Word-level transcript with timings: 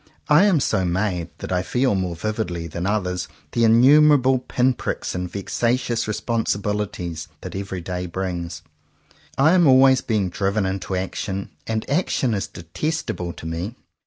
I 0.29 0.45
am 0.45 0.59
so 0.59 0.83
made 0.83 1.29
that 1.37 1.51
I 1.51 1.61
feel 1.61 1.93
more 1.93 2.15
vividly 2.15 2.65
than 2.65 2.87
others 2.87 3.27
the 3.51 3.63
innumerable 3.63 4.39
pin 4.39 4.73
pricks 4.73 5.13
and 5.13 5.31
vexa 5.31 5.75
tious 5.75 6.07
responsibilities 6.07 7.27
that 7.41 7.53
every 7.55 7.81
day 7.81 8.07
brings. 8.07 8.63
I 9.37 9.51
am 9.53 9.67
always 9.67 10.01
being 10.01 10.31
driven 10.31 10.65
into 10.65 10.95
action, 10.95 11.51
and 11.67 11.87
action 11.87 12.33
is 12.33 12.47
detestable 12.47 13.31
to 13.33 13.45
me. 13.45 13.75